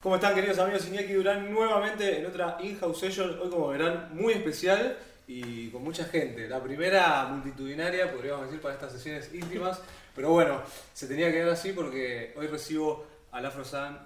[0.00, 0.86] ¿Cómo están queridos amigos?
[0.86, 6.04] Iñaki Durán nuevamente en otra in-house session, hoy como verán muy especial y con mucha
[6.04, 6.48] gente.
[6.48, 9.80] La primera multitudinaria, podríamos decir, para estas sesiones íntimas,
[10.14, 10.62] pero bueno,
[10.94, 13.98] se tenía que dar así porque hoy recibo al Afro Sun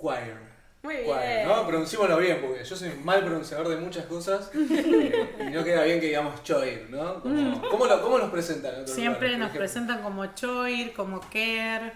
[0.00, 0.34] Choir.
[0.82, 1.46] Muy Choir, bien.
[1.46, 1.64] ¿no?
[1.64, 5.84] Pronunciémoslo bien, porque yo soy un mal pronunciador de muchas cosas eh, y no queda
[5.84, 7.20] bien que digamos Choir, ¿no?
[7.22, 8.80] Como- ¿cómo, lo- cómo nos presentan?
[8.80, 11.92] en Siempre nos presentan como Choir, como Ker,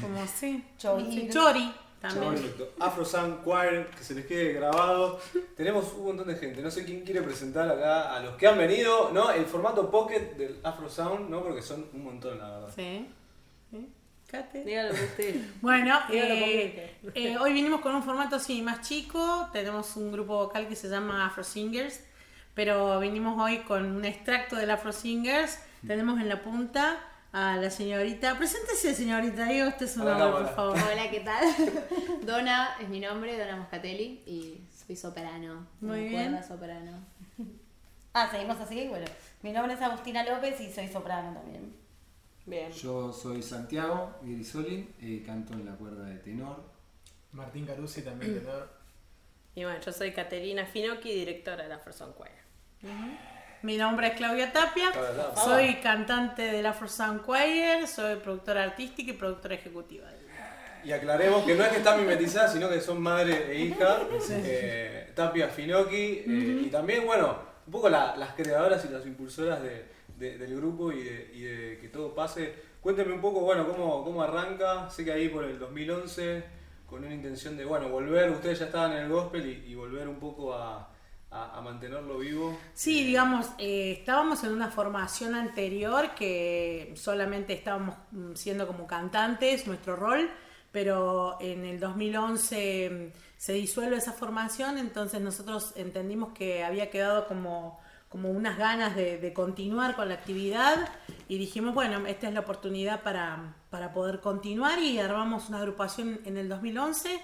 [0.00, 0.64] como sí.
[0.78, 1.04] Chori.
[1.12, 2.34] Sí, Chori también.
[2.34, 2.72] Perfecto.
[2.78, 5.20] Afro Sun Choir, que se les quede grabado.
[5.56, 6.62] Tenemos un montón de gente.
[6.62, 9.30] No sé quién quiere presentar acá a los que han venido, ¿no?
[9.30, 11.42] El formato pocket del Afro Sound, ¿no?
[11.42, 12.72] Porque son un montón, la verdad.
[12.74, 13.06] Sí.
[13.70, 13.88] ¿Sí?
[14.28, 14.64] Cate.
[14.64, 15.36] Dígalo usted.
[15.60, 19.48] Bueno, Dígalo eh, eh, hoy vinimos con un formato así más chico.
[19.52, 22.00] Tenemos un grupo vocal que se llama Afro Singers,
[22.54, 25.58] pero vinimos hoy con un extracto del Afro Singers.
[25.86, 26.98] Tenemos en la punta
[27.32, 28.36] a la señorita.
[28.38, 29.44] Preséntese, señorita.
[29.46, 30.76] Diga usted su nombre, por favor.
[30.76, 31.44] Hola, ¿qué tal?
[32.26, 35.66] Dona es mi nombre, Dona Moscatelli, y soy soprano.
[35.80, 36.30] Muy bien.
[36.30, 37.04] cuerda soprano.
[38.14, 38.88] Ah, seguimos así.
[38.88, 39.06] Bueno,
[39.42, 41.74] mi nombre es Agustina López y soy soprano también.
[42.46, 42.72] Bien.
[42.72, 46.64] Yo soy Santiago Grisoli, eh, canto en la cuerda de tenor.
[47.32, 48.70] Martín Carusi también tenor.
[49.54, 52.32] Y bueno, yo soy Caterina Finocchi, directora de la Person Choir.
[53.62, 54.90] Mi nombre es Claudia Tapia,
[55.34, 60.06] soy cantante del Afro Sound Choir, soy productora artística y productora ejecutiva.
[60.84, 63.98] Y aclaremos que no es que están mimetizadas, sino que son madre e hija.
[64.30, 66.22] eh, Tapia Finocchi.
[66.26, 67.36] eh, Y también, bueno,
[67.66, 69.86] un poco la- las creadoras y las impulsoras de-
[70.16, 72.54] de- del grupo y de, y de que todo pase.
[72.80, 74.88] Cuéntenme un poco, bueno, cómo, cómo arranca.
[74.88, 76.44] Sé que ahí por el 2011,
[76.86, 78.30] con una intención de, bueno, volver.
[78.30, 80.88] Ustedes ya estaban en el gospel y, y volver un poco a,
[81.30, 82.58] a- a mantenerlo vivo.
[82.74, 88.86] Sí, Eh, digamos, eh, estábamos en una formación anterior que solamente estábamos mm, siendo como
[88.86, 90.30] cantantes, nuestro rol,
[90.72, 97.26] pero en el 2011 mm, se disuelve esa formación, entonces nosotros entendimos que había quedado
[97.26, 100.88] como, como unas ganas de, de continuar con la actividad
[101.28, 106.20] y dijimos, bueno, esta es la oportunidad para, para poder continuar y armamos una agrupación
[106.24, 107.20] en el 2011.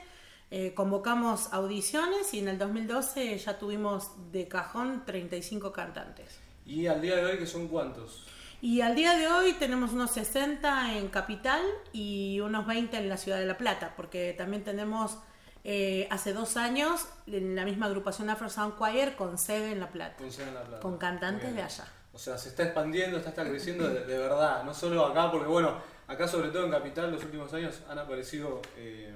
[0.56, 6.38] Eh, convocamos audiciones y en el 2012 ya tuvimos de cajón 35 cantantes.
[6.64, 8.24] Y al día de hoy, que son cuántos?
[8.62, 11.60] Y al día de hoy tenemos unos 60 en Capital
[11.92, 15.18] y unos 20 en la ciudad de La Plata, porque también tenemos
[15.64, 19.90] eh, hace dos años en la misma agrupación Afro Sound Choir con sede en La
[19.90, 20.80] Plata, con Sede en La Plata.
[20.80, 21.84] con cantantes de allá.
[22.12, 25.48] O sea, se está expandiendo, está, está creciendo de, de verdad, no solo acá, porque
[25.48, 29.12] bueno, acá sobre todo en Capital los últimos años han aparecido eh,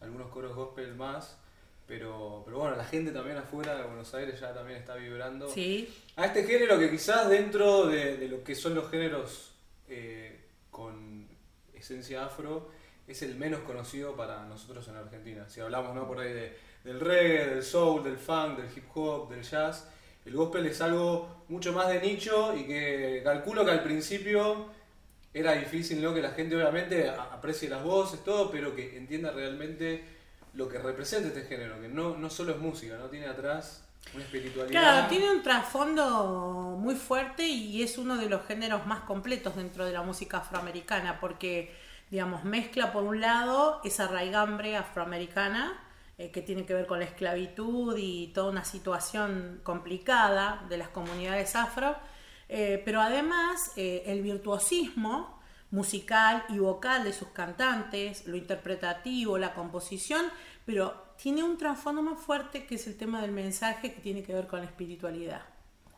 [0.00, 1.38] algunos coros gospel más,
[1.86, 5.88] pero, pero bueno, la gente también afuera de Buenos Aires ya también está vibrando Sí,
[6.16, 9.52] a este género que quizás dentro de, de lo que son los géneros
[9.88, 10.38] eh,
[10.70, 11.26] con
[11.74, 12.70] esencia afro
[13.06, 15.48] es el menos conocido para nosotros en Argentina.
[15.48, 16.06] Si hablamos ¿no?
[16.06, 19.88] por ahí de- del reggae, del soul, del funk, del hip hop, del jazz,
[20.26, 24.66] el gospel es algo mucho más de nicho y que calculo que al principio
[25.32, 26.14] era difícil ¿no?
[26.14, 30.04] que la gente obviamente aprecie las voces, todo, pero que entienda realmente
[30.54, 33.84] lo que representa este género, que no, no solo es música, no tiene atrás
[34.14, 34.80] una espiritualidad.
[34.80, 39.84] Claro, tiene un trasfondo muy fuerte y es uno de los géneros más completos dentro
[39.84, 41.74] de la música afroamericana porque,
[42.10, 45.78] digamos, mezcla por un lado esa raigambre afroamericana
[46.16, 50.88] eh, que tiene que ver con la esclavitud y toda una situación complicada de las
[50.88, 51.96] comunidades afro,
[52.48, 55.38] eh, pero además eh, el virtuosismo
[55.70, 60.26] musical y vocal de sus cantantes, lo interpretativo, la composición,
[60.64, 64.32] pero tiene un trasfondo más fuerte que es el tema del mensaje que tiene que
[64.32, 65.42] ver con la espiritualidad.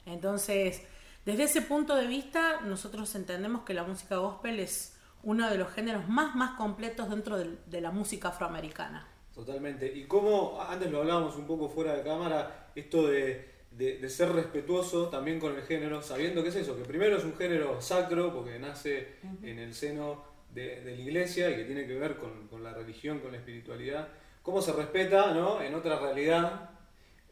[0.06, 0.82] Entonces,
[1.24, 5.70] desde ese punto de vista, nosotros entendemos que la música gospel es uno de los
[5.70, 9.06] géneros más, más completos dentro del- de, la música afroamericana.
[9.34, 9.86] Totalmente.
[9.94, 14.30] Y cómo, antes lo hablábamos un poco fuera de cámara, esto de, de- de ser
[14.32, 18.32] respetuoso también con el género, sabiendo que es eso, que primero es un género sacro,
[18.34, 19.08] porque nace
[19.42, 22.72] en el seno de, de la iglesia y que tiene que ver con, con la
[22.74, 24.08] religión, con la espiritualidad.
[24.42, 25.60] Cómo se respeta, ¿no?
[25.62, 26.70] En otra realidad,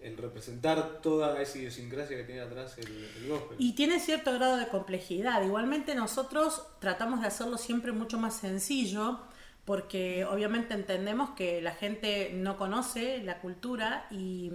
[0.01, 2.87] el representar toda esa idiosincrasia que tiene atrás el,
[3.17, 3.57] el gospel.
[3.59, 5.43] Y tiene cierto grado de complejidad.
[5.43, 9.19] Igualmente nosotros tratamos de hacerlo siempre mucho más sencillo
[9.65, 14.51] porque obviamente entendemos que la gente no conoce la cultura y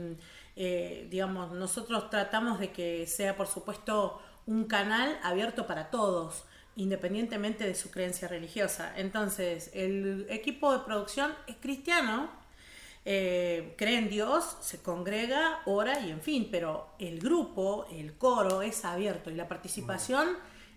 [0.56, 6.46] eh, digamos nosotros tratamos de que sea por supuesto un canal abierto para todos
[6.76, 8.94] independientemente de su creencia religiosa.
[8.98, 12.30] Entonces, el equipo de producción es cristiano,
[13.06, 18.62] eh, cree en Dios, se congrega, ora y en fin, pero el grupo, el coro
[18.62, 20.30] es abierto y la participación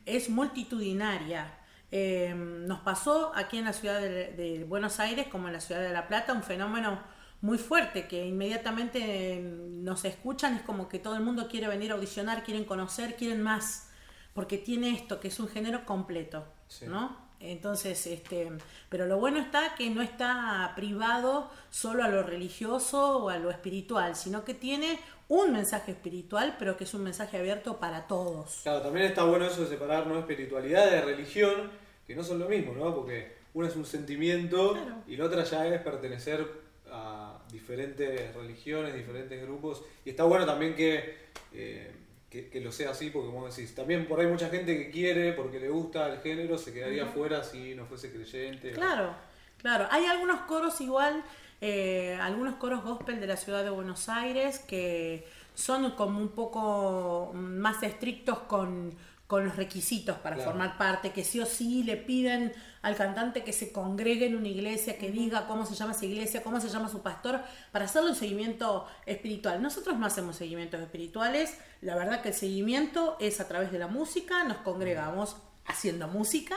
[0.05, 1.59] es multitudinaria.
[1.93, 5.81] Eh, nos pasó aquí en la ciudad de, de Buenos Aires como en la ciudad
[5.81, 7.01] de La Plata un fenómeno
[7.41, 11.95] muy fuerte que inmediatamente nos escuchan, es como que todo el mundo quiere venir a
[11.95, 13.91] audicionar, quieren conocer, quieren más,
[14.35, 16.87] porque tiene esto, que es un género completo, Sí.
[16.87, 17.25] ¿no?
[17.39, 18.51] Entonces, este,
[18.89, 23.51] pero lo bueno está que no está privado solo a lo religioso o a lo
[23.51, 24.99] espiritual, sino que tiene
[25.29, 28.61] un mensaje espiritual, pero que es un mensaje abierto para todos.
[28.63, 30.19] Claro, también está bueno eso de separar ¿no?
[30.19, 31.71] espiritualidad de religión,
[32.07, 32.95] que no son lo mismo, ¿no?
[32.95, 34.97] Porque una es un sentimiento Claro.
[35.07, 39.83] y la otra ya es pertenecer a diferentes religiones, diferentes grupos.
[40.05, 41.17] Y está bueno también que,
[41.53, 41.91] eh,
[42.31, 45.33] que, que lo sea así, porque como decís, también por ahí mucha gente que quiere,
[45.33, 48.73] porque le gusta el género, se quedaría fuera si no fuese creyente.
[48.73, 49.15] Claro,
[49.59, 49.87] claro.
[49.91, 51.25] Hay algunos coros igual,
[51.61, 57.33] eh, algunos coros gospel de la ciudad de Buenos Aires que son como un poco
[57.35, 58.95] más estrictos con,
[59.27, 60.51] con los requisitos para Claro.
[60.53, 62.53] formar parte, que sí o sí le piden
[62.83, 66.45] al cantante que se congregue en una iglesia, que diga cómo se llama esa iglesia,
[66.45, 67.41] cómo se llama su pastor,
[67.73, 69.61] para hacerle un seguimiento espiritual.
[69.61, 73.89] Nosotros no hacemos seguimientos espirituales, la verdad que el seguimiento es a través de la
[73.89, 75.37] música, nos congregamos
[75.67, 76.57] haciendo música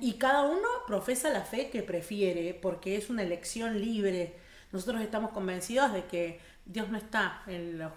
[0.00, 4.36] y cada uno profesa la fe que prefiere, porque es una elección libre.
[4.70, 7.92] Nosotros estamos convencidos de que Dios no está en, los-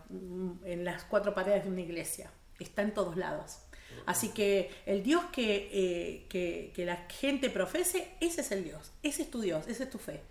[0.66, 3.60] en las cuatro paredes de una iglesia, está en todos lados.
[4.06, 8.92] Así que el Dios que, eh, que, que la gente profese, ese es el Dios,
[9.04, 10.22] ese es tu Dios, esa es tu fe.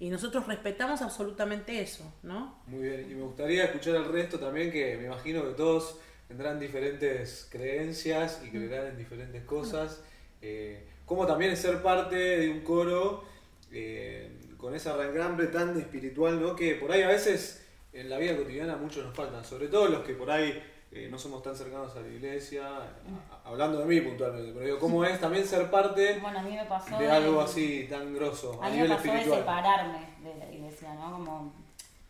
[0.00, 2.60] Y nosotros respetamos absolutamente eso, ¿no?
[2.66, 5.98] Muy bien, y me gustaría escuchar al resto también, que me imagino que todos
[6.28, 10.02] tendrán diferentes creencias y creerán en diferentes cosas.
[10.42, 13.24] Eh, como también es ser parte de un coro
[13.72, 16.56] eh, con esa arrancrambre tan espiritual, ¿no?
[16.56, 20.04] Que por ahí a veces en la vida cotidiana muchos nos faltan, sobre todo los
[20.04, 20.62] que por ahí
[20.94, 24.78] eh, no somos tan cercanos a la iglesia, a- hablando de mí puntualmente, pero digo,
[24.78, 26.96] ¿cómo es también ser parte Bueno, a mí me pasó.
[26.96, 30.52] de algo así tan grosso A a mí me nivel pasó de separarme de la
[30.52, 31.12] iglesia, ¿no?
[31.12, 31.52] Como,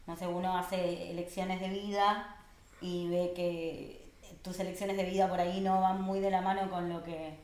[0.07, 2.37] no sé, uno hace elecciones de vida
[2.81, 4.05] y ve que
[4.43, 7.43] tus elecciones de vida por ahí no van muy de la mano con lo que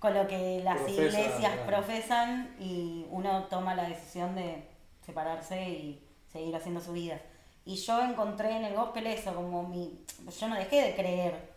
[0.00, 1.66] con lo que las Profesa, iglesias claro.
[1.66, 4.62] profesan y uno toma la decisión de
[5.06, 7.18] separarse y seguir haciendo su vida.
[7.64, 10.04] Y yo encontré en el gospel eso, como mi...
[10.38, 11.54] Yo no dejé de creer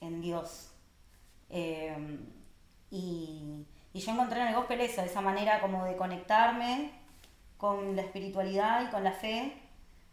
[0.00, 0.70] en Dios.
[1.48, 2.18] Eh,
[2.90, 6.92] y, y yo encontré en el gospel eso, esa manera como de conectarme
[7.56, 9.56] con la espiritualidad y con la fe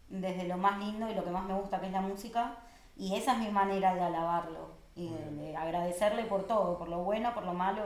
[0.08, 2.56] desde lo más lindo y lo que más me gusta que es la música.
[2.96, 6.98] Y esa es mi manera de alabarlo y de, de agradecerle por todo, por lo
[7.04, 7.82] bueno, por lo malo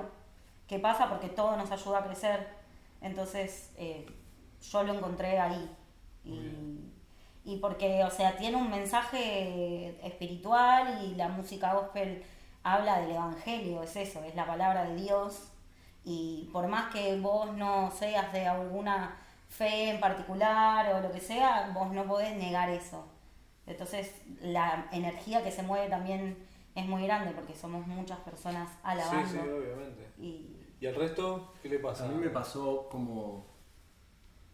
[0.67, 2.49] que pasa, porque todo nos ayuda a crecer.
[3.01, 4.07] Entonces eh,
[4.61, 5.77] yo lo encontré ahí.
[6.25, 6.94] Y,
[7.45, 12.23] y porque, o sea, tiene un mensaje espiritual y la música gospel
[12.63, 15.51] habla del evangelio, es eso, es la palabra de Dios.
[16.05, 19.17] Y por más que vos no seas de alguna
[19.49, 23.07] fe en particular o lo que sea, vos no podés negar eso.
[23.67, 26.37] Entonces la energía que se mueve también
[26.75, 29.27] es muy grande porque somos muchas personas alabando.
[29.27, 30.11] Sí, sí, obviamente.
[30.19, 32.05] y ¿Y al resto qué le pasa?
[32.05, 33.47] A mí me pasó como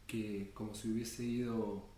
[0.06, 1.89] que como si hubiese ido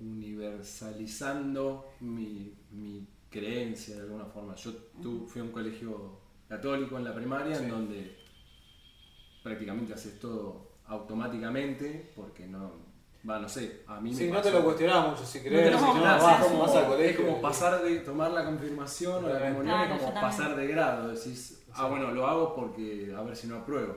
[0.00, 4.54] universalizando mi, mi creencia de alguna forma.
[4.56, 7.64] Yo tu- fui a un colegio católico en la primaria Sí.
[7.64, 8.16] en donde
[9.42, 12.72] prácticamente haces todo automáticamente porque no,
[13.28, 15.64] va, no sé, a mí Sí, me no te lo cuestionaba mucho si no crees,
[15.66, 17.26] te lo si no, vas, es como- vas al Es colegio.
[17.26, 21.08] como pasar de tomar la confirmación o la comunión, Claro, es como pasar de grado.
[21.08, 23.96] Decís, ah, bueno, lo hago porque a ver si no apruebo.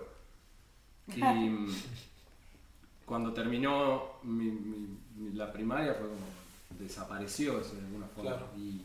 [1.07, 1.19] Y
[3.05, 4.98] cuando terminó mi- mi- mi-
[5.34, 8.32] la primaria fue como desapareció eso de alguna forma.
[8.32, 8.48] Claro.
[8.58, 8.82] Y,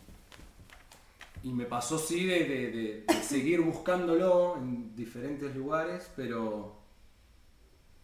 [1.44, 6.76] y me pasó sí de, de- de- de seguir buscándolo en diferentes lugares, pero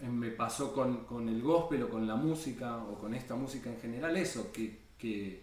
[0.00, 3.70] eh, me pasó con, con el gospel o con la música o con esta música
[3.70, 5.42] en general eso, que, que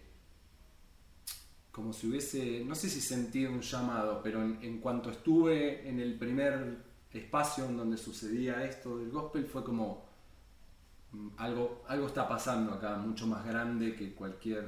[1.70, 6.00] como si hubiese, no sé si sentido un llamado, pero en, en cuanto estuve en
[6.00, 6.78] el primer
[7.12, 10.04] espacio en donde sucedía esto del gospel fue como
[11.36, 14.64] algo, algo está pasando acá, mucho más grande que cualquier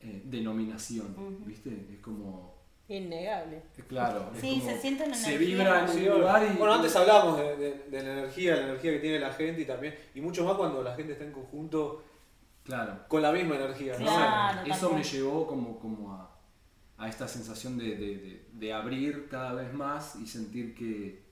[0.00, 1.14] eh, denominación,
[1.46, 1.88] ¿viste?
[1.92, 2.54] Es como,
[2.88, 3.56] Innegable.
[3.78, 5.48] eh, claro, es Sí, como- se siente una se energía.
[5.56, 6.58] vibra en un lugar y...
[6.58, 9.64] Bueno, antes hablábamos de, de- de la energía, la energía que tiene la gente y
[9.64, 12.02] también, y mucho más cuando la gente está en conjunto
[12.64, 12.98] Claro.
[13.08, 14.04] con la misma energía, ¿no?
[14.06, 14.72] Claro.
[14.72, 16.30] Eso me llevó como, como a,
[16.98, 21.22] a esta sensación de, de- de- de abrir cada vez más y sentir que,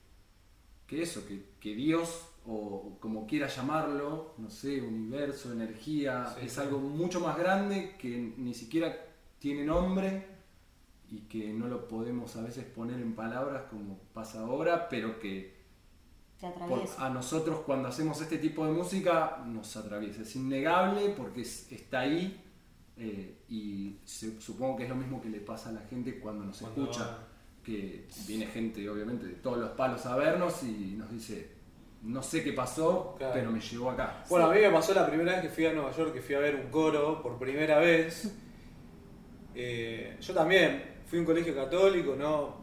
[0.87, 6.53] que eso, que, que Dios, o como quiera llamarlo, no sé, universo, energía, Sí, es
[6.53, 6.59] sí.
[6.61, 8.95] algo mucho más grande que ni siquiera
[9.39, 10.25] tiene nombre
[11.09, 15.53] y que no lo podemos a veces poner en palabras como pasa ahora, pero que
[16.67, 20.23] por- a nosotros cuando hacemos este tipo de música nos atraviesa.
[20.23, 22.39] Es innegable porque es- está ahí
[22.97, 26.43] eh, y se- supongo que es lo mismo que le pasa a la gente cuando
[26.45, 27.27] nos Cuando escucha, va-
[27.63, 31.49] que viene gente obviamente de todos los palos a vernos y nos dice,
[32.03, 33.33] no sé qué pasó, Claro.
[33.33, 34.23] pero me llegó acá.
[34.29, 36.35] Bueno, a mí me pasó la primera vez que fui a Nueva York, que fui
[36.35, 38.27] a ver un coro por primera vez.
[39.55, 42.55] Eh, yo también fui a un colegio católico, no,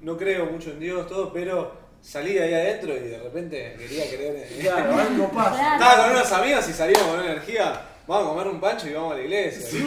[0.00, 4.04] no creo mucho en Dios, todo, pero salí de ahí adentro y de repente quería
[4.08, 4.60] creer en...
[4.60, 5.50] Claro, algo pasa.
[5.54, 5.74] Claro.
[5.84, 9.12] Estaba con unos amigos y salimos con energía, vamos a comer un pancho y vamos
[9.12, 9.78] a la iglesia.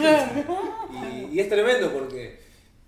[1.30, 2.40] Y, y es tremendo porque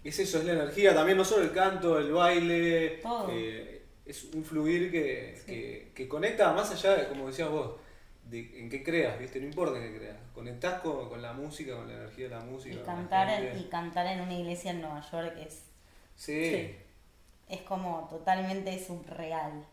[0.03, 3.29] es eso, es la energía, también no solo el canto, el baile, Todo.
[3.33, 3.80] eh,
[4.11, 7.77] es un fluir que, que, que conecta más allá de, como decías vos,
[8.25, 9.41] de en qué creas, ¿viste?
[9.41, 12.41] No importa en qué creas, conectás con, con la música, con la energía de la
[12.41, 12.75] música.
[12.77, 15.65] Y cantar, y cantar en una iglesia en Nueva York es,
[16.17, 16.51] Sí.
[16.51, 16.77] Sí.
[17.49, 19.65] es como totalmente surreal.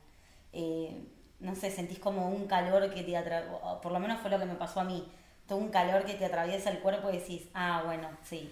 [0.54, 0.96] Eh,
[1.40, 4.46] no sé, sentís como un calor que te atraviesa, por lo menos fue lo que
[4.46, 5.08] me pasó a mí,
[5.48, 8.52] todo un calor que te atraviesa el cuerpo y decís, ah, bueno, sí,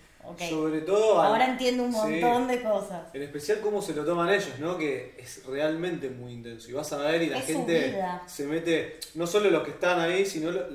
[0.50, 1.20] Sobre todo...
[1.22, 1.98] al- Ahora entiendo un Sí.
[1.98, 3.08] montón de cosas.
[3.14, 4.78] En especial cómo se lo toman ellos, ¿no?
[4.78, 6.70] Que es realmente muy intenso.
[6.70, 7.96] Y vas a ver y la Es gente
[8.28, 10.68] se mete, no solo los que están ahí, sino lo-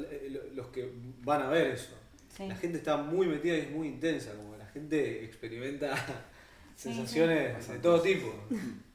[0.55, 0.91] los que
[1.23, 1.91] van a ver eso.
[2.37, 2.47] Sí.
[2.47, 5.95] La gente está muy metida y es muy intensa, como la gente experimenta
[6.77, 8.33] Sí, sensaciones de todo tipo.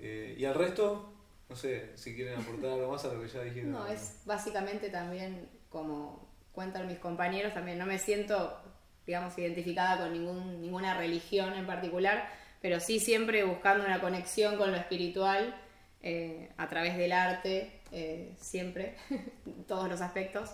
[0.00, 1.12] Eh, y al resto,
[1.48, 3.72] no sé si quieren aportar algo más a lo que ya dijeron.
[3.72, 8.60] No, es básicamente también como cuentan mis compañeros, también no me siento,
[9.08, 12.28] digamos, identificada con ningún, ninguna religión en particular,
[12.60, 15.56] pero sí siempre buscando una conexión con lo espiritual
[16.02, 18.96] eh, a través del arte, eh, siempre,
[19.66, 20.50] todos los aspectos.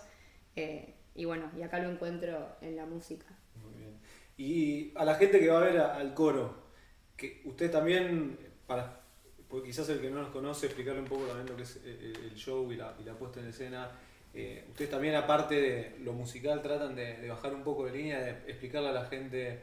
[0.57, 3.27] eh, y bueno, y acá lo encuentro en la música.
[3.63, 3.99] Muy bien.
[4.37, 6.65] Y a la gente que va a ver al coro,
[7.17, 9.01] que usted también, para
[9.63, 12.35] quizás el que no nos conoce, explicarle un poco también lo que es eh, el
[12.35, 13.91] show y la, y la puesta en escena.
[14.35, 18.21] Eh, ustedes también, aparte de lo musical, tratan de, de bajar un poco de línea,
[18.21, 19.61] de explicarle a la gente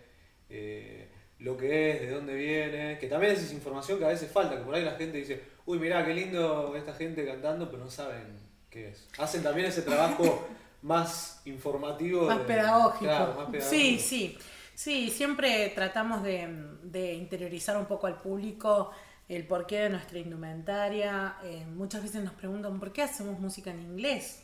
[0.50, 1.08] eh,
[1.40, 4.64] lo que es, de dónde viene, que también es información que a veces falta, que
[4.64, 8.38] por ahí la gente dice, uy, mirá, qué lindo esta gente cantando, pero no saben
[8.70, 9.08] qué es.
[9.18, 10.48] Hacen también ese trabajo
[10.82, 12.28] más informativo.
[12.28, 13.06] Más de- pedagógico.
[13.06, 13.70] claro, más pedagógico.
[13.70, 14.38] Sí, sí.
[14.74, 16.48] Sí, siempre tratamos de,
[16.84, 18.92] de interiorizar un poco al público
[19.28, 21.36] el porqué de nuestra indumentaria.
[21.44, 24.44] Eh, muchas veces nos preguntan por qué hacemos música en inglés.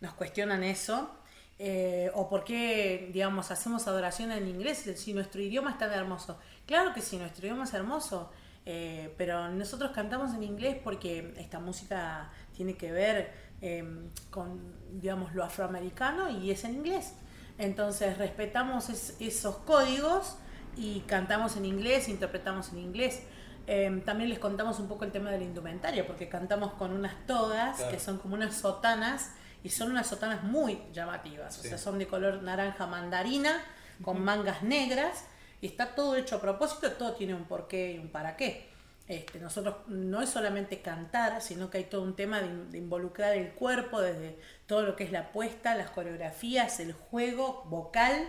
[0.00, 1.10] Nos cuestionan eso.
[1.58, 6.38] Eh, o por qué, digamos, hacemos adoración en inglés si nuestro idioma es tan hermoso.
[6.66, 8.30] Claro que sí, nuestro idioma es hermoso.
[8.68, 13.84] eh, pero nosotros cantamos en inglés porque esta música tiene que ver eh,
[14.28, 14.60] con,
[15.00, 17.14] digamos, lo afroamericano y es en inglés.
[17.58, 20.36] Entonces respetamos es- esos códigos
[20.76, 23.22] y cantamos en inglés, interpretamos en inglés.
[23.68, 27.24] Eh, también les contamos un poco el tema de la indumentaria, porque cantamos con unas
[27.26, 27.92] togas Claro.
[27.92, 29.30] que son como unas sotanas
[29.66, 31.58] y son unas sotanas muy llamativas.
[31.58, 31.68] O Sí.
[31.70, 33.64] sea, son de color naranja mandarina
[34.00, 35.24] con mangas negras
[35.60, 38.70] y está todo hecho a propósito, todo tiene un porqué y un para qué.
[39.08, 43.34] Este, nosotros no es solamente cantar, sino que hay todo un tema de, de involucrar
[43.34, 48.24] el cuerpo desde todo lo que es la puesta, las coreografías, el juego vocal,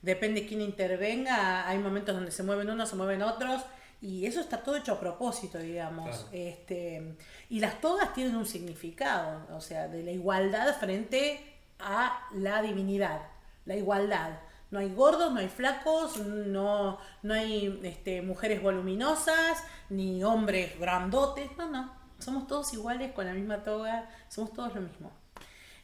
[0.00, 3.62] depende quién intervenga, hay momentos donde se mueven unos, se mueven otros,
[4.02, 6.10] y eso está todo hecho a propósito, digamos.
[6.10, 6.28] Claro.
[6.32, 7.16] Este,
[7.48, 11.40] y las togas tienen un significado, o sea, de la igualdad frente
[11.78, 13.22] a la divinidad,
[13.64, 14.40] la igualdad.
[14.72, 21.56] No hay gordos, no hay flacos, no, no hay este, mujeres voluminosas, ni hombres grandotes,
[21.56, 21.94] no, no.
[22.18, 25.12] Somos todos iguales con la misma toga, somos todos lo mismo.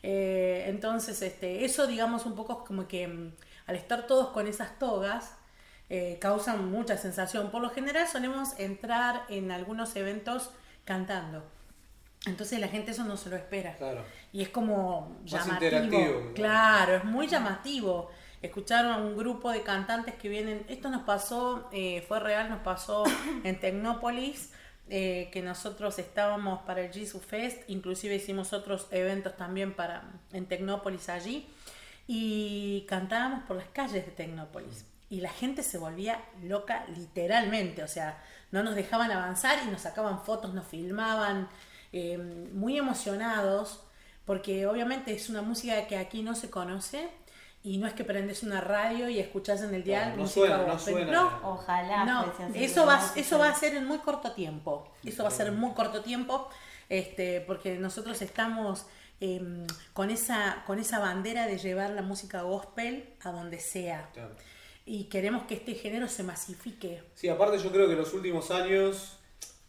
[0.02, 3.32] Eh, entonces, este, eso digamos un poco como que mm,
[3.66, 5.37] al estar todos con esas togas,
[5.90, 7.50] eh, causan mucha sensación.
[7.50, 10.50] Por lo general solemos entrar en algunos eventos
[10.84, 11.44] cantando.
[12.26, 13.76] Entonces la gente eso no se lo espera.
[13.76, 14.04] Claro.
[14.32, 16.32] Y es como llamativo.
[16.34, 18.10] Claro, es muy llamativo.
[18.42, 20.64] Escuchar a un grupo de cantantes que vienen.
[20.68, 23.04] Esto nos pasó, eh, fue real, nos pasó
[23.44, 24.52] en Tecnópolis,
[24.90, 30.46] eh, que nosotros estábamos para el Jesus Fest, inclusive hicimos otros eventos también para en
[30.46, 31.46] Tecnópolis allí,
[32.06, 34.84] y cantábamos por las calles de Tecnópolis.
[35.10, 39.82] Y la gente se volvía loca literalmente, o sea, no nos dejaban avanzar y nos
[39.82, 41.48] sacaban fotos, nos filmaban,
[41.92, 42.18] eh,
[42.52, 43.82] muy emocionados,
[44.26, 47.08] porque obviamente es una música que aquí no se conoce
[47.62, 50.58] y no es que prendes una radio y escuchas en el dial no música suena,
[50.58, 50.94] no gospel.
[50.94, 51.12] suena.
[51.12, 52.04] No, Ojalá.
[52.04, 54.92] no, eso va, eso va a ser en muy corto tiempo.
[55.04, 56.48] Eso va a ser en muy corto tiempo,
[56.88, 58.86] este, porque nosotros estamos
[59.20, 64.10] em, con esa, con esa bandera de llevar la música gospel a donde sea.
[64.12, 64.34] Claro.
[64.88, 67.02] Y queremos que este género se masifique.
[67.14, 69.18] Sí, aparte yo creo que los últimos años,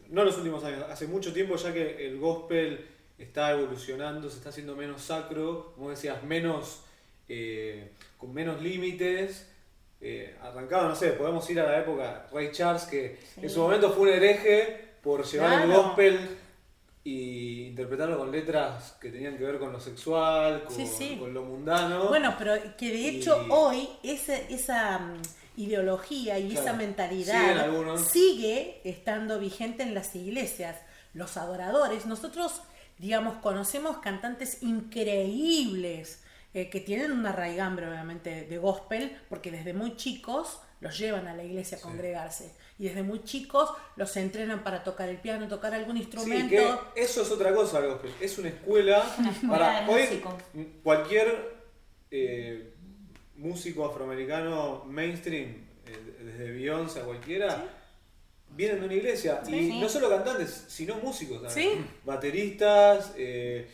[0.08, 2.86] no los últimos años, hace mucho tiempo ya que el gospel
[3.18, 6.82] está evolucionando, se está haciendo menos sacro, como decías, menos,
[7.28, 9.46] eh, con menos límites.
[10.00, 13.40] Eh, arrancado, no sé, podemos ir a la época Ray Charles, que Sí.
[13.42, 15.82] en su momento fue un hereje por llevar el Claro.
[15.82, 16.38] gospel
[17.02, 21.16] y interpretarlo con letras que tenían que ver con lo sexual, con, Sí, sí.
[21.18, 22.08] con lo mundano.
[22.08, 25.22] Bueno, pero que de hecho Y- hoy esa, esa mm,
[25.56, 26.60] ideología y Claro.
[26.66, 30.76] esa mentalidad sigue estando vigente en las iglesias.
[31.14, 32.60] Los adoradores, nosotros,
[32.98, 39.96] digamos, conocemos cantantes increíbles eh, que tienen una raigambre, obviamente, de gospel, porque desde muy
[39.96, 42.52] chicos los llevan a la iglesia a congregarse.
[42.80, 46.48] Y desde muy chicos los entrenan para tocar el piano, tocar algún Sí, instrumento.
[46.94, 47.82] que eso es otra cosa.
[48.22, 51.60] Es una escuela, Una escuela para de hoy cualquier
[52.10, 52.72] eh,
[53.36, 55.56] músico afroamericano mainstream,
[55.86, 57.62] eh, desde Beyoncé a cualquiera,
[58.48, 59.42] vienen de una iglesia.
[59.44, 61.84] Sí, y no solo cantantes, sino músicos también.
[61.84, 61.84] Sí.
[62.06, 63.70] Bateristas, eh,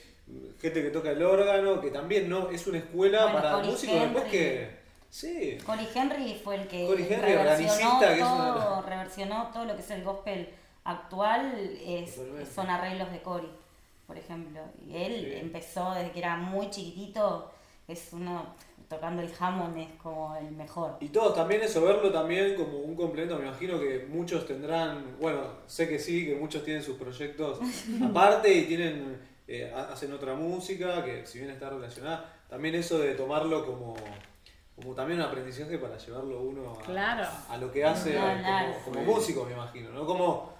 [0.60, 4.24] gente que toca el órgano, que también no es una escuela Bueno, para músicos después
[4.24, 4.75] que...
[5.10, 5.58] Sí.
[5.64, 7.02] Cory Henry fue el que Henry,
[7.34, 8.34] reversionó, que todo,
[8.78, 10.48] una- reversionó todo lo que es el gospel
[10.84, 11.52] actual,
[11.84, 12.20] es,
[12.54, 13.48] son arreglos de Cory,
[14.06, 14.60] por ejemplo.
[14.86, 15.38] Y él Sí.
[15.40, 17.50] empezó desde que era muy chiquitito,
[17.88, 18.54] es uno
[18.88, 20.96] tocando el Hammond, es como el mejor.
[21.00, 25.40] Y todos también eso, verlo también como un complemento, me imagino que muchos tendrán, bueno,
[25.66, 27.58] sé que sí, que muchos tienen sus proyectos
[28.04, 32.98] aparte y tienen, eh, ha- hacen otra música, que si bien está relacionada, también eso
[32.98, 33.96] de tomarlo como,
[34.76, 37.26] como también un aprendizaje para llevarlo uno a, Claro.
[37.48, 39.06] a lo que hace como, como sí.
[39.06, 40.06] músico, me imagino, ¿no?
[40.06, 40.54] Como,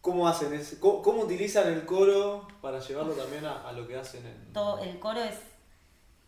[0.00, 3.96] ¿Cómo hacen ese- cómo, cómo utilizan el coro para llevarlo también a, a lo que
[3.96, 4.52] hacen en...
[4.52, 5.36] Todo, el coro es,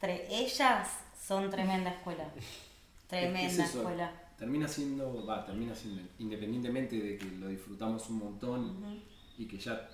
[0.00, 0.88] tre- ellas
[1.22, 2.24] son tremenda escuela,
[3.08, 4.10] tremenda Es eso, escuela.
[4.38, 9.02] Termina siendo, va, termina siendo, independientemente de que lo disfrutamos un montón
[9.36, 9.88] y que ya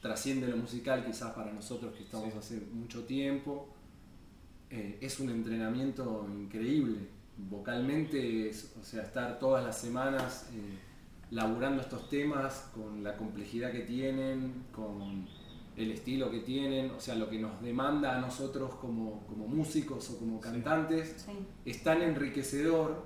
[0.00, 2.38] trasciende lo musical quizás para nosotros que estamos Sí.
[2.38, 3.68] hace mucho tiempo,
[4.70, 6.98] eh, es un entrenamiento increíble.
[7.36, 10.78] Vocalmente, es, o sea, estar todas las semanas eh,
[11.30, 15.26] laburando estos temas con la complejidad que tienen, con
[15.76, 20.10] el estilo que tienen, o sea, lo que nos demanda a nosotros como, como músicos
[20.10, 21.32] o como cantantes, Sí.
[21.64, 23.04] es tan enriquecedor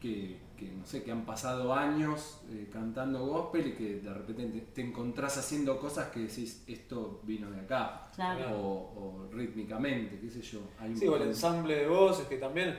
[0.00, 4.46] que, que, no sé, que han pasado años eh, cantando gospel y que de repente
[4.48, 8.50] te, te encontrás haciendo cosas que decís, esto vino de acá, Claro.
[8.58, 10.60] o, o rítmicamente, qué sé yo.
[10.78, 12.78] Hay Sí, o el ensamble de voces, que también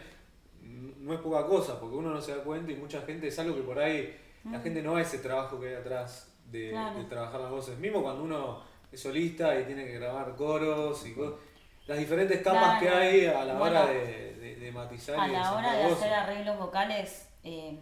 [0.62, 3.38] mm, no es poca cosa, porque uno no se da cuenta y mucha gente es
[3.40, 4.16] algo que por ahí
[4.52, 6.98] la gente no ve ese trabajo que hay atrás de, Claro.
[7.00, 7.78] de trabajar las voces.
[7.80, 8.62] Mismo cuando uno
[8.92, 11.38] es solista y tiene que grabar coros y co-
[11.86, 12.82] las diferentes capas Claro.
[12.82, 15.98] que hay a la hora de, de- de matizar A y la hora de voces.
[16.00, 17.80] hacer arreglos vocales eh,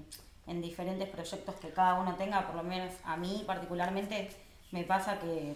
[0.48, 4.30] en diferentes proyectos que cada uno tenga, por lo menos a mí particularmente,
[4.72, 5.56] me pasa que,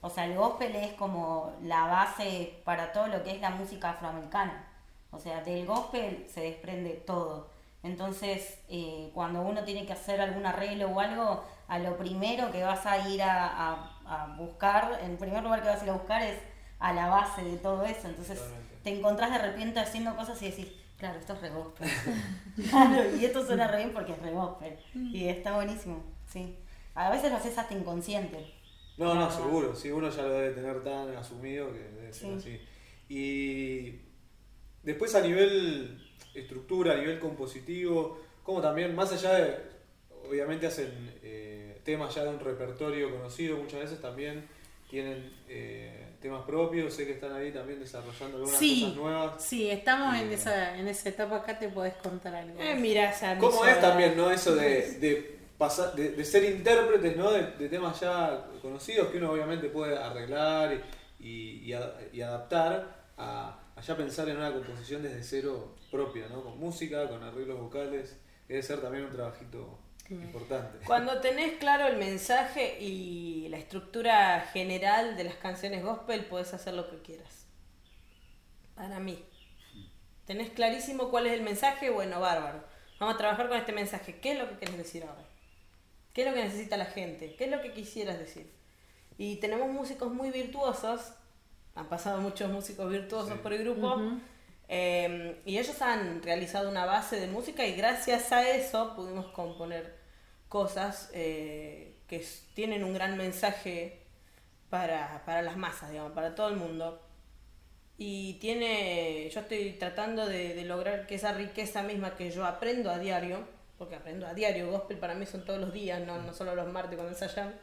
[0.00, 3.90] o sea, el gospel es como la base para todo lo que es la música
[3.90, 4.64] afroamericana.
[5.10, 7.48] O sea, del gospel se desprende todo.
[7.82, 12.62] Entonces, eh, cuando uno tiene que hacer algún arreglo o algo, a lo primero que
[12.62, 15.94] vas a ir a, a- a buscar, en primer lugar que vas a ir a
[15.94, 16.38] buscar es
[16.78, 18.08] a la base de todo eso.
[18.08, 18.76] Entonces, Totalmente.
[18.84, 21.88] te encontrás de repente haciendo cosas y decís, claro, esto es re gospel.
[22.70, 24.76] claro, y esto suena re bien porque es re gospel.
[24.94, 26.56] Y está buenísimo, sí.
[26.94, 28.52] A veces lo haces hasta inconsciente.
[28.96, 29.36] No, no, verdad.
[29.36, 32.58] seguro, sí, uno ya lo debe tener tan asumido que debe ser Sí.
[32.58, 32.60] así.
[33.08, 34.00] Y
[34.82, 39.56] después a nivel estructura, a nivel compositivo, como también, más allá de,
[40.28, 40.90] obviamente hacen
[41.22, 44.46] eh, temas ya de un repertorio conocido, muchas veces también
[44.90, 49.44] tienen eh, temas propios, sé que están ahí también desarrollando algunas Sí, cosas nuevas.
[49.44, 50.34] sí, estamos en Eh.
[50.34, 52.60] esa, en esa etapa acá, te podés contar algo.
[52.60, 54.30] Eh, mirá esa ¿Cómo es también, no?
[54.30, 57.30] Eso de, de, pasar, de, de ser intérpretes, ¿no?
[57.30, 60.82] De, de temas ya conocidos que uno obviamente puede arreglar
[61.20, 61.72] y,
[62.12, 66.42] y, adaptar a, a ya pensar en una composición desde cero propia, ¿no?
[66.42, 68.16] Con música, con arreglos vocales.
[68.48, 69.78] Debe ser también un trabajito
[70.10, 70.78] importante.
[70.86, 76.74] Cuando tenés claro el mensaje y la estructura general de las canciones gospel, podés hacer
[76.74, 77.46] lo que quieras.
[78.74, 79.24] Para mí.
[80.26, 81.90] ¿Tenés clarísimo cuál es el mensaje?
[81.90, 82.62] Bueno, bárbaro.
[83.00, 84.20] Vamos a trabajar con este mensaje.
[84.20, 85.24] ¿Qué es lo que querés decir ahora?
[86.12, 87.34] ¿Qué es lo que necesita la gente?
[87.36, 88.52] ¿Qué es lo que quisieras decir?
[89.16, 91.12] Y tenemos músicos muy virtuosos.
[91.74, 93.38] Han pasado muchos músicos virtuosos Sí.
[93.42, 93.96] por el grupo.
[94.68, 99.96] Eh, y ellos han realizado una base de música y gracias a eso pudimos componer
[100.48, 104.00] cosas eh, que tienen un gran mensaje
[104.70, 107.02] para, para las masas, digamos, para todo el mundo.
[107.98, 112.90] y tiene, yo estoy tratando de, de lograr que esa riqueza misma que yo aprendo
[112.90, 113.44] a diario,
[113.78, 116.70] porque aprendo a diario, gospel para mí son todos los días, no, no solo los
[116.72, 117.54] martes cuando ensayan,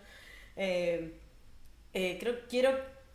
[0.55, 1.19] eh,
[1.93, 2.71] eh, creo quiero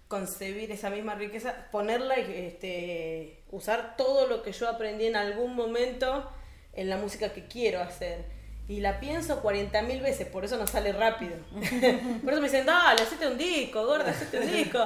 [0.08, 5.54] concebir esa misma riqueza, ponerla y este, usar todo lo que yo aprendí en algún
[5.54, 6.30] momento
[6.72, 8.24] en la música que quiero hacer.
[8.70, 11.32] Y la pienso 40.000 veces, por eso no sale rápido.
[12.22, 14.78] por eso me dicen, dale, hacete un disco, gorda, hacete un disco.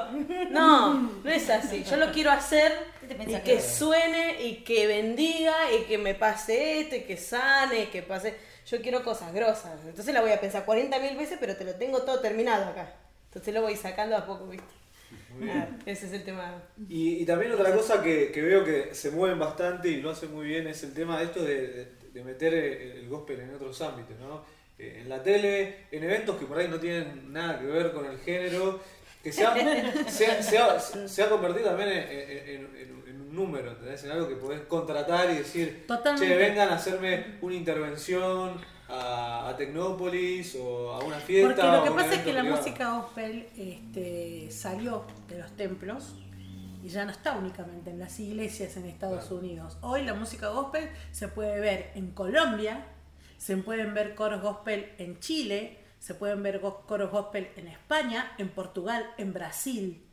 [0.51, 1.85] No, no es así.
[1.85, 2.73] Yo lo quiero hacer
[3.07, 7.19] ¿Qué te y que suene y que bendiga y que me pase esto y que
[7.19, 8.35] sane y que pase...
[8.67, 9.79] Yo quiero cosas grosas.
[9.87, 12.91] Entonces la voy a pensar 40.000 veces, pero te lo tengo todo terminado acá.
[13.27, 14.67] Entonces lo voy sacando a poco, ¿viste?
[15.43, 16.63] Ah, ese es el tema.
[16.89, 20.33] Y, y también otra cosa que, que veo que se mueven bastante y lo hacen
[20.33, 23.55] muy bien es el tema de esto de, de- de meter el, el gospel en
[23.55, 24.43] otros ámbitos, ¿no?
[24.79, 28.07] Eh, en la tele, en eventos que por ahí no tienen nada que ver con
[28.07, 28.81] el género,
[29.23, 29.55] que se ha,
[30.09, 34.03] se ha- se ha- se ha convertido también en, en- en- en un número, ¿entendés?
[34.05, 36.27] En algo que podés contratar y decir, Totalmente.
[36.29, 41.55] che, vengan a hacerme una intervención a, a Tecnópolis o a una fiesta.
[41.55, 42.61] Porque lo que pasa es que la privado".
[42.63, 46.15] música gospel este, salió de los templos
[46.85, 49.37] y ya no está únicamente en las iglesias en Estados Claro.
[49.37, 49.79] Unidos.
[49.81, 52.85] Hoy la música gospel se puede ver en Colombia,
[53.39, 58.51] se pueden ver coros gospel en Chile, se pueden ver coros gospel en España, en
[58.51, 60.07] Portugal, en Brasil.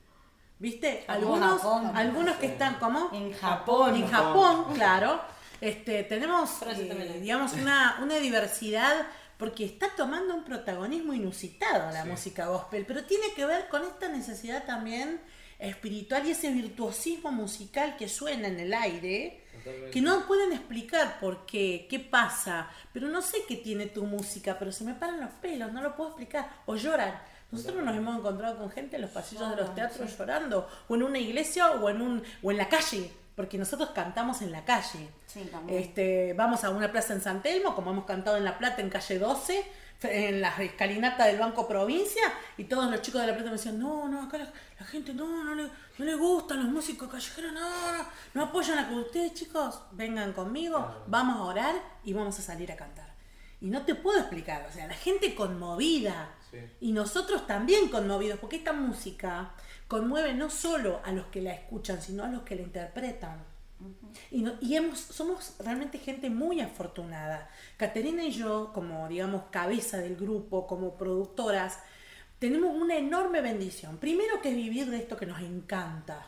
[0.60, 1.04] ¿Viste?
[1.10, 1.92] Algunos, Japón.
[1.94, 3.96] algunos que están como En Japón.
[3.96, 5.20] en Japón, claro.
[5.60, 9.08] Este, tenemos, eh, digamos, una, una diversidad
[9.38, 12.10] porque está tomando un protagonismo inusitado la Sí.
[12.10, 15.20] música gospel, pero tiene que ver con esta necesidad también
[15.62, 19.92] espiritual y ese virtuosismo musical que suena en el aire, Totalmente.
[19.92, 24.58] que no pueden explicar por qué, qué pasa, pero no sé qué tiene tu música,
[24.58, 27.14] pero se me paran los pelos, no lo puedo explicar, o lloran.
[27.52, 31.04] Nosotros nos hemos encontrado con gente en los pasillos de los teatros llorando, o en
[31.04, 35.10] una iglesia o en un o en la calle, porque nosotros cantamos en la calle.
[35.28, 35.48] Sí.
[35.68, 38.90] Este, vamos a una plaza en San Telmo, como hemos cantado en La Plata en
[38.90, 39.64] calle 12,
[40.04, 42.24] en la escalinata del Banco Provincia,
[42.58, 45.14] y todos los chicos de La Plata me decían, no, no, acá la, la gente
[45.14, 48.96] no, no le, no le gustan los músicos callejeros, no, no, no apoyan a que
[48.96, 53.12] ustedes chicos vengan conmigo, vamos a orar y vamos a salir a cantar.
[53.60, 56.58] Y no te puedo explicar, o sea, la gente conmovida, Sí.
[56.82, 59.52] y nosotros también conmovidos, porque esta música
[59.88, 63.42] conmueve no solo a los que la escuchan, sino a los que la interpretan.
[64.32, 67.50] Y, no- y hemos, somos realmente gente muy afortunada.
[67.78, 71.80] Caterina y yo, como digamos cabeza del grupo, como productoras,
[72.40, 73.98] tenemos una enorme bendición.
[73.98, 76.26] Primero que es vivir de esto que nos encanta.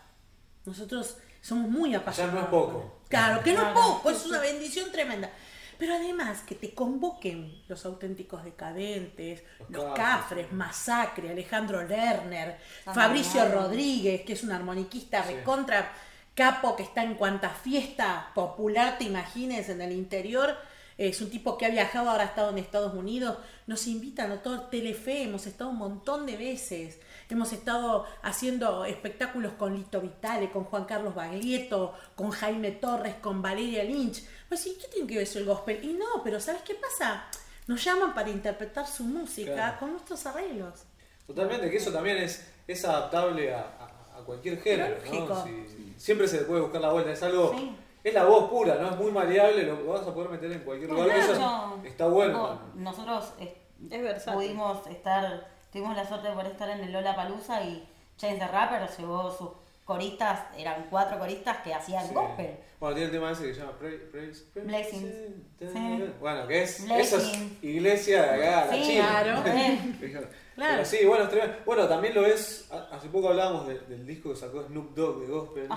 [0.66, 2.40] Nosotros somos muy apasionados.
[2.40, 3.02] no es poco.
[3.10, 5.30] Claro, que no es poco, es una bendición tremenda.
[5.78, 10.56] Pero además que te convoquen los auténticos decadentes, Los los Cafres, sí.
[10.56, 13.44] Masacre, Alejandro Lerner, Fabricio.
[13.52, 15.34] Rodríguez, que es un armoniquista Sí.
[15.34, 15.92] recontra
[16.36, 20.56] capo que está en cuanta fiesta popular te imagines en el interior.
[20.96, 23.38] Es un tipo que ha viajado, ahora ha estado en Estados Unidos.
[23.66, 27.00] Nos invitan a todo Telefe, hemos estado un montón de veces.
[27.30, 33.42] Hemos estado haciendo espectáculos con Lito Vitale, con Juan Carlos Baglietto, con Jaime Torres, con
[33.42, 34.24] Valeria Lynch.
[34.48, 35.84] Pues sí, ¿qué tiene que ver eso el gospel?
[35.84, 37.26] Y no, pero ¿sabes qué pasa?
[37.66, 39.80] Nos llaman para interpretar su música Claro.
[39.80, 40.84] con nuestros arreglos.
[41.26, 45.34] Totalmente, que eso también es, es adaptable a, a- a cualquier género, Lógico.
[45.34, 45.44] ¿no?
[45.44, 47.76] Si- siempre se le puede buscar la vuelta, es algo, Sí.
[48.04, 48.90] es la voz pura, ¿no?
[48.92, 51.34] Es muy maleable, lo vas a poder meter en cualquier lugar, Claro, eso
[51.82, 52.60] yo- está bueno.
[52.76, 57.62] no, nosotros Es pudimos estar, tuvimos la suerte de poder estar en el Lola Palusa
[57.64, 59.50] y Chance the Rapper llevó sus
[59.86, 62.14] coristas, eran cuatro coristas que hacían Sí.
[62.14, 62.56] gospel.
[62.80, 65.14] Bueno, tiene el tema ese que se llama Praise, Praise, Praise, Blessings.
[65.60, 66.04] sí.
[66.20, 69.08] Bueno, que es, eso es iglesia de acá, la Sí, China.
[69.24, 69.44] claro.
[70.02, 70.12] Eh,
[70.56, 70.74] Claro.
[70.76, 71.56] Pero sí, bueno, es tremendo.
[71.66, 75.22] Bueno, también lo es, ha- hace poco hablábamos de- del disco que sacó Snoop Dogg
[75.22, 75.68] de Gospel.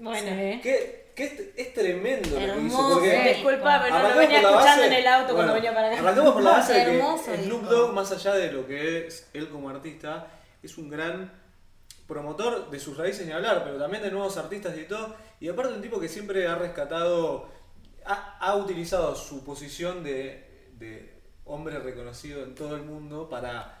[0.00, 0.60] Bueno, Sí.
[0.62, 2.90] que, que es, es tremendo lo que hizo, Hermoso.
[2.94, 3.28] porque...
[3.34, 5.98] disculpame, no lo venía escuchando base- en el auto cuando bueno, venía para acá.
[6.00, 7.62] Arrancamos por la base de que Hermoso Snoop.
[7.64, 10.28] Dogg, más allá de lo que es él como artista,
[10.62, 11.30] es un gran
[12.06, 15.14] promotor de sus raíces ni hablar, pero también de nuevos artistas y todo.
[15.40, 17.48] Y aparte un tipo que siempre ha rescatado,
[18.04, 23.80] ha, ha utilizado su posición de, de hombre reconocido en todo el mundo para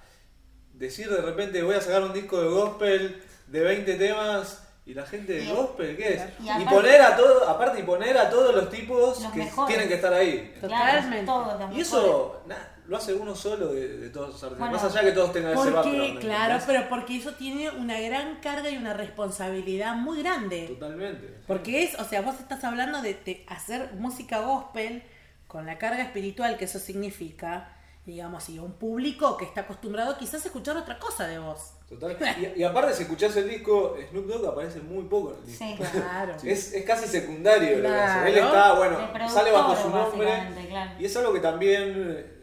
[0.74, 5.06] decir de repente voy a sacar un disco de gospel de 20 temas y la
[5.06, 6.22] gente de gospel, ¿qué es?
[6.40, 9.68] y poner a todo, aparte y poner a todos los tipos Los que mejores.
[9.68, 10.54] tienen que estar ahí.
[10.60, 11.24] Totalmente.
[11.24, 14.58] Claro, todos los Y eso na- lo hace uno solo de, de todos los artistas.
[14.70, 16.20] Bueno, Más allá que todos tengan ese background.
[16.20, 20.66] claro, pero porque eso tiene una gran carga y una responsabilidad muy grande.
[20.68, 21.34] Totalmente.
[21.46, 25.02] Porque es, o sea, vos estás hablando de, de hacer música gospel
[25.48, 27.74] con la carga espiritual que eso significa,
[28.04, 31.72] digamos, y un público que está acostumbrado quizás a escuchar otra cosa de vos.
[31.88, 32.16] Total.
[32.56, 35.64] Y, y aparte, si escuchás el disco, Snoop Dogg aparece muy poco en el disco.
[35.64, 35.98] Sí.
[35.98, 36.34] Claro.
[36.44, 37.80] Es, es casi secundario.
[37.80, 38.26] Claro.
[38.26, 38.98] Él está, bueno,
[39.30, 40.28] sale bajo su nombre.
[40.68, 40.90] claro.
[40.98, 42.41] Y es algo que también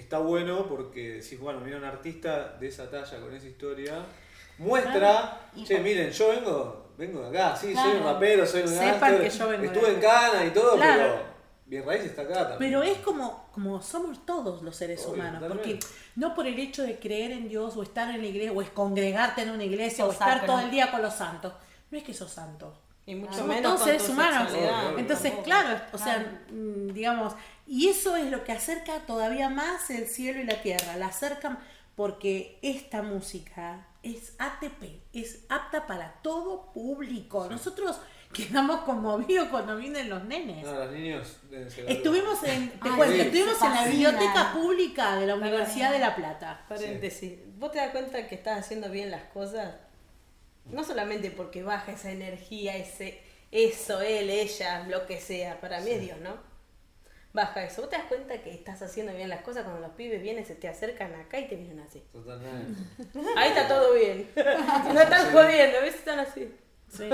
[0.00, 4.04] está bueno porque si bueno, mira un artista de esa talla con esa historia,
[4.58, 4.92] muestra,
[5.54, 5.66] Claro.
[5.66, 9.30] Che, miren, yo vengo, vengo de acá, sí, soy un rapero, soy un Sepan que
[9.30, 10.00] yo vengo de estuve en.
[10.00, 11.02] Cana y todo, Claro.
[11.02, 12.58] pero mi raíz está acá también.
[12.58, 15.74] Pero es como, como somos todos los seres Obvio, humanos, totalmente.
[15.80, 18.62] porque no por el hecho de creer en Dios o estar en la iglesia o
[18.62, 21.52] es congregarte en una iglesia o Sos estar todo el día con los santos,
[21.90, 22.82] no es que sos santo.
[23.06, 24.52] Y mucho Somos menos todos seres humanos.
[24.98, 26.28] Entonces, claro, o sea, Claro.
[26.50, 27.34] mm, digamos,
[27.66, 31.58] y eso es lo que acerca todavía más el cielo y la tierra, la acercan
[31.94, 37.46] porque esta música es ATP, es apta para todo público.
[37.50, 37.98] Nosotros
[38.32, 40.64] quedamos conmovidos cuando vienen los nenes.
[40.64, 41.38] No, los niños
[41.86, 45.98] Estuvimos en, te Ay, cuento, sí, estuvimos en la biblioteca pública de la Universidad de
[46.00, 46.64] La Plata.
[46.68, 49.74] Paréntesis, ¿vos te das cuenta que estás haciendo bien las cosas?
[50.70, 53.20] No solamente porque baja esa energía, ese,
[53.52, 56.36] eso, él, ella, lo que sea, para mí es Dios, ¿no?
[57.32, 57.82] Baja eso.
[57.82, 60.54] ¿Vos te das cuenta que estás haciendo bien las cosas cuando los pibes vienen, se
[60.54, 62.02] te acercan acá y te vienen así?
[62.10, 62.80] Totalmente.
[63.36, 64.30] Ahí está todo bien.
[64.36, 65.94] No están jodiendo, ¿ves?
[65.96, 66.52] Están así.
[66.88, 67.10] Sí.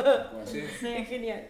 [0.46, 0.88] Sí.
[0.88, 1.48] Es genial.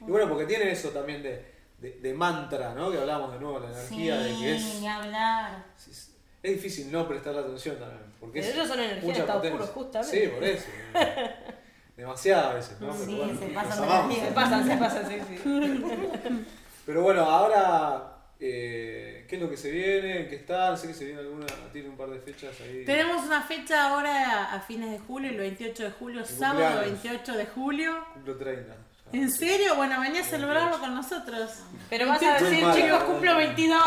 [0.00, 1.44] Y bueno, porque tiene eso también de,
[1.78, 2.90] de, de mantra, ¿no?
[2.90, 5.64] Que hablamos de nuevo, la Sí, energía de que es, ni hablar.
[5.78, 6.13] es,
[6.44, 8.02] es difícil no prestar atención también.
[8.20, 10.20] Porque Pero es ellos son energía en estado puro, justamente.
[10.20, 10.66] Sí, por eso.
[11.96, 12.92] Demasiado a veces, ¿no?
[12.92, 14.18] Sí, Pero bueno, se pasan amamos.
[14.18, 15.40] Se pasan, se pasan, sí, sí.
[16.86, 20.20] Pero bueno, ahora, eh, ¿qué es lo que se viene?
[20.20, 20.76] ¿En qué están?
[20.76, 22.84] Sé que se viene alguna, tiene un par de fechas ahí.
[22.84, 27.02] Tenemos una fecha ahora a fines de julio, el 28 de julio, sábado cumpleaños.
[27.02, 28.06] 28 de julio.
[28.12, 28.76] Cumplo 30.
[29.14, 29.76] ¿En serio?
[29.76, 31.50] Bueno, venía a celebrarlo con nosotros.
[31.88, 32.76] Pero vas a 28, Muy decir, mal.
[32.76, 33.84] chicos, cumplo 22.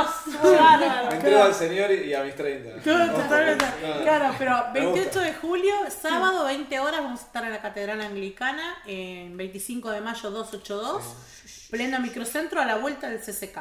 [1.09, 2.81] Me entrego al señor y, a mis 30.
[2.81, 3.65] Todo No, totalmente.
[3.81, 4.01] no, no.
[4.03, 5.21] Claro, pero Me 28 gusta.
[5.21, 10.01] de julio, sábado, 20 horas, vamos a estar en la Catedral Anglicana, en 25 de
[10.01, 11.03] mayo 282,
[11.71, 13.57] pleno microcentro a la vuelta del CCK.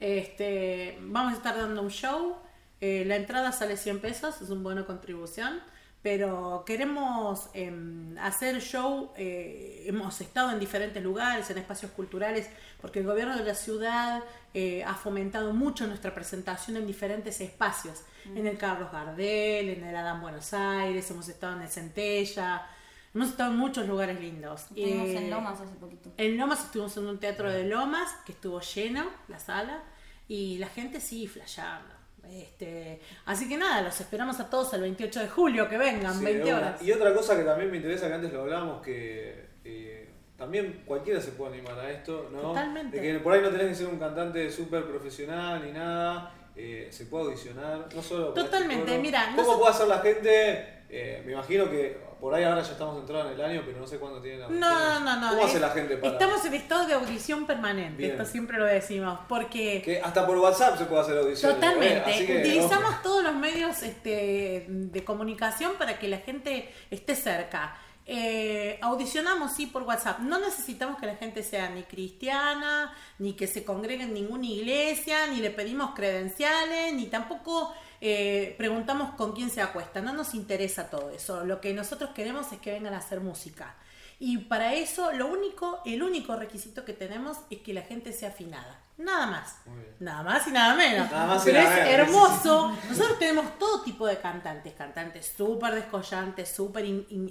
[0.00, 2.36] Este, vamos a estar dando un show,
[2.80, 5.60] eh, la entrada sale 100 pesos, es una buena contribución,
[6.02, 12.48] pero queremos em, hacer show, eh, hemos estado en diferentes lugares, en espacios culturales,
[12.80, 18.02] porque el gobierno de la ciudad eh, ha fomentado mucho nuestra presentación en diferentes espacios,
[18.24, 22.66] en el Carlos Gardel, en el Adán Buenos Aires, hemos estado en el Centella,
[23.14, 24.62] hemos estado en muchos lugares lindos.
[24.62, 26.10] Estuvimos Eh, en Lomas hace poquito.
[26.16, 29.82] en Lomas estuvimos en un teatro de Lomas que estuvo lleno, la sala,
[30.28, 31.94] y la gente sí, flasheando.
[32.30, 36.24] Este, así que nada, los esperamos a todos el 28 de julio, que vengan, Sí,
[36.24, 36.58] 20 de una.
[36.58, 36.82] horas.
[36.82, 41.20] Y otra cosa que también me interesa, que antes lo hablamos, que eh, también cualquiera
[41.20, 42.40] se puede animar a esto, ¿no?
[42.40, 43.00] Totalmente.
[43.00, 46.88] De que por ahí no tenés que ser un cantante súper profesional ni nada, eh,
[46.90, 50.82] se puede audicionar, no solo Totalmente, este mira, ¿Cómo puede hacer la gente?
[50.88, 53.86] Eh, me imagino que por ahí ahora ya estamos entrados en el año, pero no
[53.88, 55.30] sé cuándo tienen la No, no, no.
[55.30, 56.12] ¿Cómo hace la gente para...?
[56.12, 58.12] Estamos en estado de audición permanente, Bien.
[58.12, 61.56] esto siempre lo decimos, porque Que hasta por WhatsApp se puede hacer audiciones.
[61.56, 61.60] ¿eh?
[61.60, 62.24] Totalmente.
[62.24, 67.76] Que, Utilizamos todos los medios este, de comunicación para que la gente esté cerca.
[68.06, 70.20] Eh, audicionamos, sí, por WhatsApp.
[70.20, 75.26] No necesitamos que la gente sea ni cristiana, ni que se congregue en ninguna iglesia,
[75.26, 80.00] ni le pedimos credenciales, ni tampoco eh, preguntamos con quién se acuesta.
[80.00, 81.44] No nos interesa todo eso.
[81.44, 83.76] Lo que nosotros queremos es que vengan a hacer música.
[84.18, 88.30] Y para eso, lo único, el único requisito que tenemos es que la gente sea
[88.30, 88.80] afinada.
[88.98, 89.56] Nada más.
[90.00, 91.12] Nada más y nada menos.
[91.12, 92.08] Nada más y Pero nada es menos.
[92.08, 92.76] hermoso.
[92.88, 94.74] Nosotros tenemos todo tipo de cantantes.
[94.74, 96.84] Cantantes súper descollantes, súper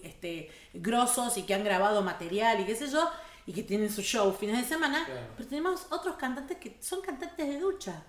[0.03, 3.09] este, grosos y que han grabado material y qué sé yo.
[3.45, 5.03] Y que tienen su show fines de semana.
[5.05, 5.27] Claro.
[5.35, 8.03] Pero tenemos otros cantantes que son cantantes de ducha.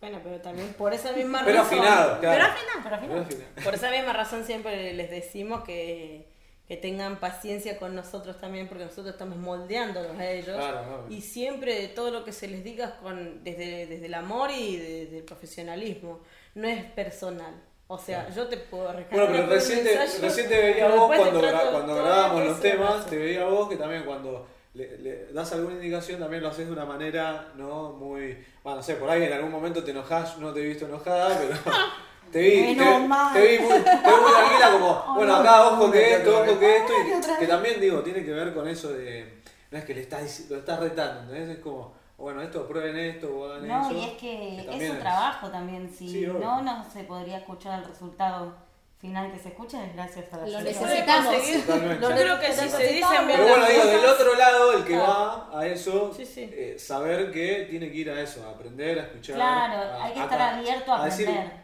[0.00, 1.78] Bueno, pero también por esa misma Pero razón.
[1.78, 2.36] afinado, claro.
[2.36, 3.64] Pero al final, Pero al Pero.
[3.64, 6.28] Por esa misma razón siempre les decimos que,
[6.68, 10.56] que tengan paciencia con nosotros también, porque nosotros estamos moldeándolos a ellos.
[10.56, 11.06] Claro.
[11.08, 14.76] Y siempre todo lo que se les diga es con, desde, desde el amor y
[14.76, 16.20] desde el profesionalismo.
[16.54, 17.54] No es personal.
[17.88, 22.60] O sea, yo te puedo recargar Bueno, pero recién te, veía vos cuando, grabábamos los
[22.60, 26.66] temas, te veía vos que también cuando le, le das alguna indicación también lo haces
[26.66, 28.44] de una manera no muy...
[28.62, 31.36] Bueno, no sé, por ahí en algún momento te enojás, no te he visto enojada,
[31.38, 31.58] pero
[32.32, 36.14] te vi, te, te vi muy, te vi muy tranquila como, bueno, acá ojo que
[36.14, 39.42] esto, ojo que esto, y que, que también digo, tiene que ver con eso de...
[39.70, 41.56] No es que le estás, lo estás retando, ¿entendés?
[41.56, 43.98] Es como, bueno, esto, prueben esto, o hagan No, eso.
[43.98, 45.90] y es que es también su trabajo también.
[45.90, 48.54] Si Sí, no, no se podría escuchar el resultado
[49.06, 51.34] final que se escucha es gracias a la Lo necesitamos.
[52.00, 54.92] Yo creo que si se dicen bien Pero bueno, digo, del otro lado, el que
[54.94, 55.06] Claro.
[55.52, 56.50] va a eso, Sí, sí.
[56.52, 59.36] eh, saber que tiene que ir a eso, a aprender, a escuchar.
[59.36, 61.56] Claro, a- hay que a- estar abierto a decir, aprender.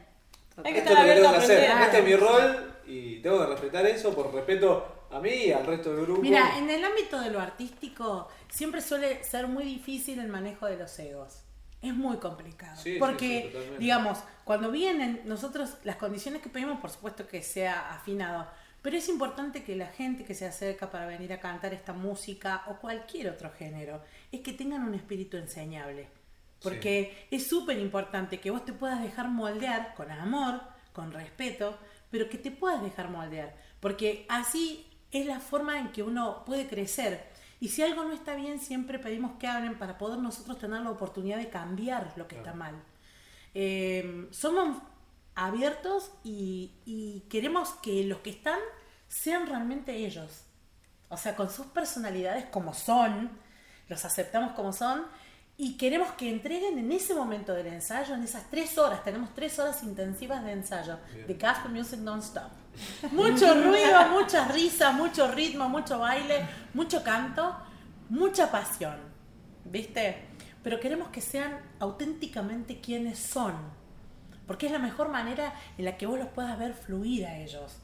[0.65, 1.85] Hay que esto estar es lo que tengo hacer, aprender.
[1.87, 5.67] este es mi rol, y tengo que respetar eso por respeto a mí y al
[5.67, 6.21] resto del grupo.
[6.23, 10.77] Mira, en el ámbito de lo artístico siempre suele ser muy difícil el manejo de
[10.77, 11.42] los egos.
[11.83, 12.81] Es muy complicado.
[12.81, 17.93] Sí, porque, sí, digamos, cuando vienen, nosotros las condiciones que pedimos, por supuesto que sea
[17.93, 18.47] afinado,
[18.83, 22.65] pero es importante que la gente que se acerca para venir a cantar esta música
[22.67, 26.09] o cualquier otro género, es que tengan un espíritu enseñable.
[26.61, 30.61] Porque es súper importante que vos te puedas dejar moldear con amor,
[30.93, 31.77] con respeto,
[32.11, 33.55] pero que te puedas dejar moldear.
[33.81, 37.31] Porque así es la forma en que uno puede crecer.
[37.63, 40.91] Y si algo no está bien, siempre pedimos que hablen para poder nosotros tener la
[40.91, 42.75] oportunidad de cambiar lo que está mal.
[43.55, 44.83] Eh, somos
[45.37, 48.59] abiertos y, y queremos que los que están
[49.07, 50.43] sean realmente ellos.
[51.09, 53.31] O sea, con sus personalidades como son,
[53.87, 55.05] los aceptamos como son
[55.57, 59.59] y queremos que entreguen en ese momento del ensayo, en esas tres horas, tenemos tres
[59.59, 62.51] horas intensivas de ensayo, de Gospel Music Non-Stop.
[63.13, 67.55] Mucho ruido, mucha risa, mucho ritmo, mucho baile, mucho canto,
[68.09, 68.97] mucha pasión,
[69.65, 70.25] ¿viste?
[70.63, 73.55] Pero queremos que sean auténticamente quienes son,
[74.47, 77.77] porque es la mejor manera en la que vos los puedas ver fluir a ellos.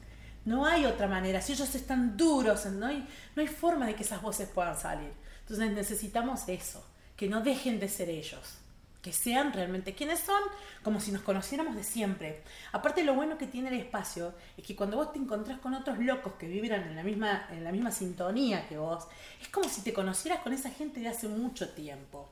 [0.45, 4.03] No hay otra manera, si ellos están duros, no hay, no hay forma de que
[4.03, 5.13] esas voces puedan salir.
[5.41, 6.83] Entonces necesitamos eso,
[7.19, 8.59] que no dejen de ser ellos,
[9.01, 10.41] que sean realmente quienes son,
[10.81, 12.43] como si nos conociéramos de siempre.
[12.71, 15.99] Aparte lo bueno que tiene el espacio es que cuando vos te encontrás con otros
[15.99, 19.05] locos que vibran en la misma, en la misma sintonía que vos,
[19.41, 22.29] es como si te conocieras con esa gente de hace mucho tiempo.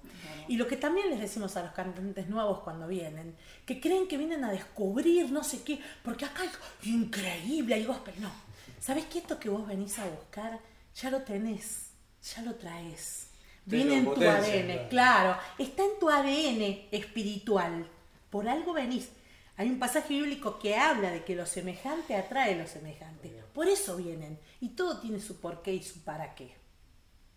[0.47, 4.15] Y lo que también les decimos a los cantantes nuevos cuando vienen, que creen que
[4.15, 8.13] vienen a descubrir no sé qué, porque acá hay increíble, hay gospel.
[8.21, 8.31] No,
[8.79, 10.61] ¿sabés que esto que vos venís a buscar
[10.95, 11.89] ya lo tenés,
[12.23, 13.26] ya lo traes?
[13.67, 14.89] Viene en tu ADN, claro.
[14.89, 17.85] claro, está en tu ADN espiritual.
[18.29, 19.09] Por algo venís.
[19.57, 23.33] Hay un pasaje bíblico que habla de que lo semejante atrae lo semejante.
[23.53, 24.39] Por eso vienen.
[24.61, 26.55] Y todo tiene su porqué y su para qué.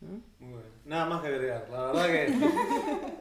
[0.00, 0.62] Muy bien.
[0.84, 1.66] Nada más que agregar.
[1.70, 2.34] La verdad que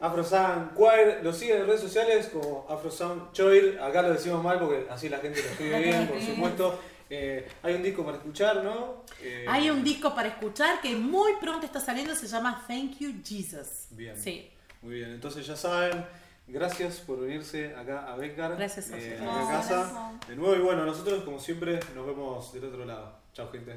[0.00, 3.80] AfroSound Choir lo siguen en redes sociales como AfroSound Choir.
[3.80, 6.78] Acá lo decimos mal porque así la gente lo escribe bien, por supuesto.
[7.12, 9.04] Eh, hay un disco para escuchar, ¿no?
[9.20, 13.14] Eh, Hay un disco para escuchar que muy pronto está saliendo, se llama Thank You
[13.24, 13.88] Jesus.
[13.90, 14.16] Bien.
[14.16, 14.48] Sí.
[14.80, 16.06] Muy bien, entonces ya saben,
[16.46, 18.56] gracias por venirse acá a Becar.
[18.56, 20.12] Gracias a eh, a casa.
[20.28, 23.18] De nuevo, y bueno, nosotros como siempre nos vemos del otro lado.
[23.34, 23.76] Chao, gente.